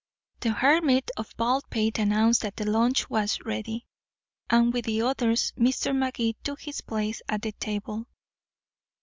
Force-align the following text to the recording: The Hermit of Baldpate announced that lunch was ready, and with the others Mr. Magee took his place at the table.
The 0.39 0.49
Hermit 0.53 1.11
of 1.15 1.37
Baldpate 1.37 1.99
announced 1.99 2.41
that 2.41 2.59
lunch 2.59 3.07
was 3.07 3.39
ready, 3.41 3.85
and 4.49 4.73
with 4.73 4.85
the 4.85 5.03
others 5.03 5.53
Mr. 5.55 5.95
Magee 5.95 6.37
took 6.43 6.61
his 6.61 6.81
place 6.81 7.21
at 7.29 7.43
the 7.43 7.51
table. 7.51 8.07